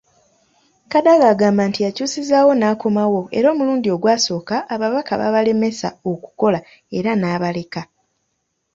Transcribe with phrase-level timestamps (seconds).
[0.91, 6.59] Kadaga agamba nti yakyusizaawo n'akomawo era omulundi ogwasooka, ababaka babalemesa okukola
[6.97, 7.81] era n'abaleka.